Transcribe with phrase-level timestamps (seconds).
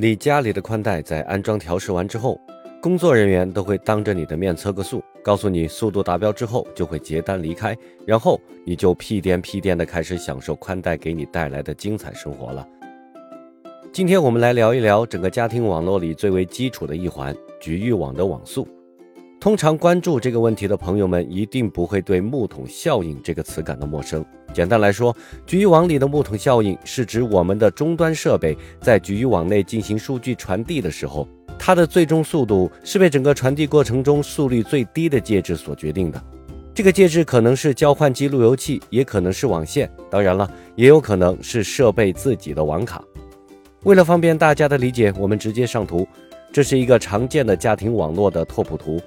[0.00, 2.40] 你家里的宽带在安装调试完之后，
[2.80, 7.76] 工作人员都会当着你的面测个速，告诉你速度达标之后就会结单离开，
[8.06, 12.64] 然后你就屁颠屁颠的开始享受宽带给你带来的精彩生活了。
[13.92, 18.68] 今天我们来聊一聊整个家庭网络里最为基础的一环——局域网的网速。
[19.40, 24.24] 通常关注这个问题的朋友们，一定不会对“木桶效应”这个词感到陌生。
[24.52, 25.16] 简单来说，
[25.46, 36.20] 局域网里的木桶效应是指我们的终端设备在局域网内进行数据传递的时候，它的最终速度是被整个传递过程中速率最低的介质所决定的。
[36.74, 43.00] 这个介质可能是交换机路由器，也可能是网线，当然了，也有可能是设备自己的网卡。
[43.84, 46.04] 为了方便大家的理解，我们直接上图。
[46.50, 49.00] 这是一个常见的家庭网络的拓扑图。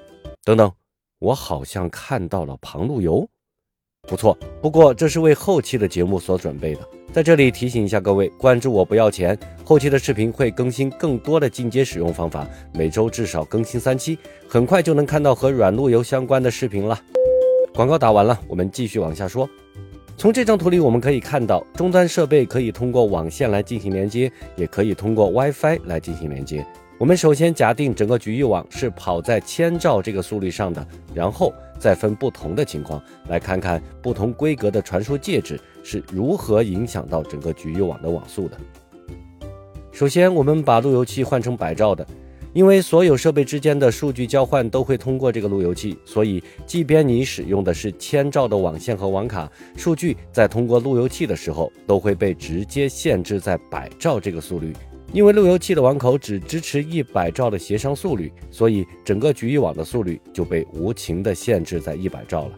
[0.43, 0.71] 等等，
[1.19, 3.29] 我好像看到了旁路由，
[4.07, 4.35] 不错。
[4.59, 6.81] 不过这是为后期的节目所准备的。
[7.13, 9.37] 在这里提醒一下各位，关注我不要钱。
[9.63, 16.99] 后期的视频会更新更多的进阶使用方法，每周至少更新三期，很快就能看到和软路由相关的视频了。
[17.71, 19.47] 广告打完了，我们继续往下说。
[20.17, 26.65] 从这张图里我们可以看到，终端设备可以通过网线来进行连接，也可以通过 WiFi 来进行连接。
[27.01, 38.55] 我们首先假定整个局域网是跑在千兆这个速率上的，然后再分不同的情况来看看不同规格的传输介质是如何影响到整个局域网的网速的。
[39.91, 42.05] 首先，我们把路由器换成百兆的，
[42.53, 54.71] 因为所有设备之间的数据交换都会通过这个路由器，所以即便你使用的是千兆的网线和网卡，数据在通过路由器的时候都会被直接限制在百兆这个速率。
[55.13, 62.53] 因为路由器的网口只支持一百兆的协商速率，所以整个局域网的速率就被无情地限制在一百兆了。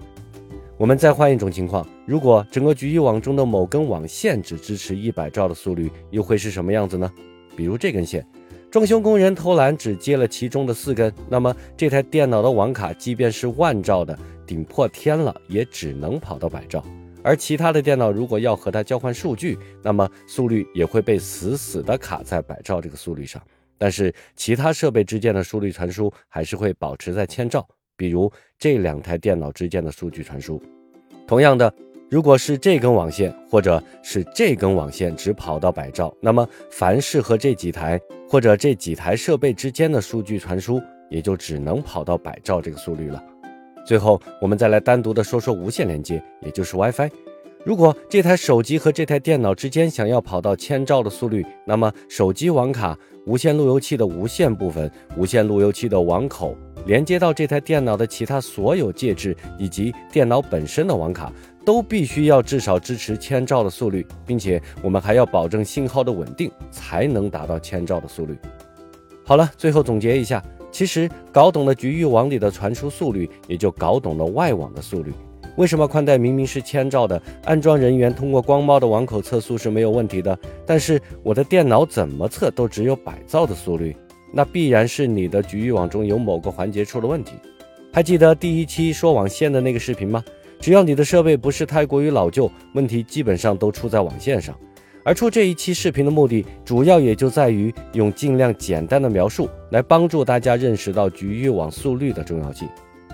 [0.78, 7.12] 我们再换一种情况，如果整个局域网中的某根网线只支持一百兆的速率，又会是什么样子呢？
[7.56, 8.24] 比如这根线，
[8.70, 16.84] 装修工人偷懒只接了其中的四根，那么这台电脑的网卡即便是万兆的，顶破天了也只能跑到百兆。
[17.24, 23.42] 而其他的电脑如果要和它交换数据，那么速率也会被死死的卡在百兆这个速率上。
[23.78, 27.68] 但是其他设备之间的速率传输还是会保持在千兆，
[27.98, 30.62] 比如这两台电脑之间的数据传输。
[31.26, 31.74] 同样的，
[32.10, 43.24] 如果是这根网线或者是这根网线只跑到百兆，那么凡是和这几台或者这几台设备之间的数据传输，也就只能跑到百兆这个速率了。
[43.86, 47.10] 最后，我们再来单独的说说无线连接，也就是 WiFi。
[47.66, 61.32] 如果这台手机和这台电脑之间想要跑到千兆的速率，那么手机网卡、无线路由器的无线部分、无线路由器的网口连接到这台电脑的其他所有介质以及电脑本身的网卡，
[61.66, 68.38] 都必须要至少支持千兆的速率，并且我们还要保证信号的稳定，才能达到千兆的速率。
[69.24, 70.44] 好了，最后总结一下。
[70.74, 75.14] 其实搞懂了局域网里的传输速率，也就搞懂了外网的速率。
[75.56, 83.96] 为什么宽带明明是千兆的，安装人员通过光猫的网口测速是没有问题的，但是我的电脑怎么测都只有百兆的速率？
[84.34, 87.34] 那必然是你的局域网中有某个环节出了问题。
[87.92, 90.24] 还记得第一期说网线的那个视频吗？
[90.60, 94.58] 只要你的设备不是太过于老旧，问题基本上都出在网线上。
[95.04, 102.68] 而出这一期视频的目的，主要也就在于用尽量简单的描述来帮助大家认识到局域网速率的重要性。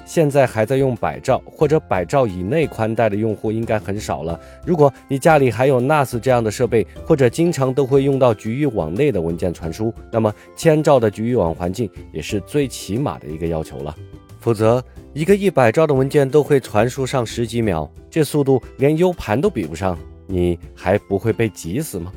[0.06, 4.40] 现在还在用百兆或者百兆以内宽带的用户应该很少了。
[4.66, 13.96] 如果你家里还有 NAS 这样的设备，或者经常都会用到局域网内的文件传输，那么千兆的局域网环境也是最起码的一个要求了。
[14.40, 14.84] 否则，
[15.14, 19.96] 一个一百兆的文件都会传输上十几秒，这速度连 U 盘都比不上。
[20.32, 22.14] 你还不会被急死吗？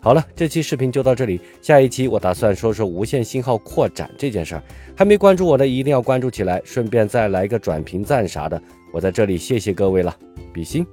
[0.00, 4.62] 好了，这期视频就到这里，下一期我打算说说无线信号扩展这件事儿。
[4.96, 8.60] 还没关注我的一定要关注起来，顺便再来个转评赞啥的。
[8.92, 10.16] 我在这里谢谢各位了，
[10.52, 10.86] 比心。